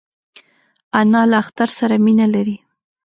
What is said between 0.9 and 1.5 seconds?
انا له